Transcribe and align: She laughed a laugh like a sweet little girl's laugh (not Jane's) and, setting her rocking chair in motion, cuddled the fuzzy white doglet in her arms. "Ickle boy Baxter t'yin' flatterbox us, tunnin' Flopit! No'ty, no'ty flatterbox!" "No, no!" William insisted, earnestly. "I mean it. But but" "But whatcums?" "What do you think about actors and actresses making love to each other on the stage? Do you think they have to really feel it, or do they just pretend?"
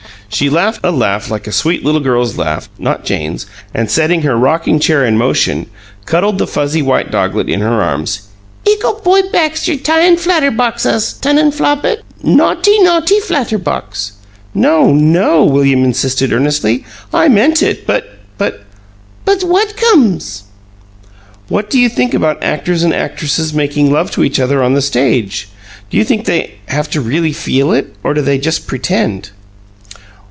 She 0.33 0.49
laughed 0.49 0.79
a 0.83 0.91
laugh 0.93 1.29
like 1.29 1.45
a 1.45 1.51
sweet 1.51 1.83
little 1.83 1.99
girl's 1.99 2.37
laugh 2.37 2.69
(not 2.79 3.03
Jane's) 3.03 3.45
and, 3.73 3.91
setting 3.91 4.21
her 4.21 4.35
rocking 4.37 4.79
chair 4.79 5.05
in 5.05 5.17
motion, 5.17 5.67
cuddled 6.05 6.37
the 6.37 6.47
fuzzy 6.47 6.81
white 6.81 7.11
doglet 7.11 7.49
in 7.49 7.59
her 7.59 7.83
arms. 7.83 8.21
"Ickle 8.65 9.01
boy 9.03 9.23
Baxter 9.33 9.75
t'yin' 9.75 10.15
flatterbox 10.15 10.85
us, 10.85 11.11
tunnin' 11.11 11.51
Flopit! 11.51 12.01
No'ty, 12.23 12.79
no'ty 12.79 13.19
flatterbox!" 13.19 14.13
"No, 14.55 14.93
no!" 14.93 15.43
William 15.43 15.83
insisted, 15.83 16.31
earnestly. 16.31 16.85
"I 17.13 17.27
mean 17.27 17.51
it. 17.61 17.85
But 17.85 18.05
but" 18.37 18.63
"But 19.25 19.41
whatcums?" 19.41 20.43
"What 21.49 21.69
do 21.69 21.77
you 21.77 21.89
think 21.89 22.13
about 22.13 22.41
actors 22.41 22.83
and 22.83 22.93
actresses 22.93 23.53
making 23.53 23.91
love 23.91 24.09
to 24.11 24.23
each 24.23 24.39
other 24.39 24.63
on 24.63 24.75
the 24.75 24.81
stage? 24.81 25.49
Do 25.91 25.97
you 25.97 26.05
think 26.05 26.23
they 26.23 26.53
have 26.67 26.89
to 26.91 27.01
really 27.01 27.33
feel 27.33 27.73
it, 27.73 27.93
or 28.01 28.13
do 28.13 28.21
they 28.21 28.37
just 28.37 28.65
pretend?" 28.65 29.31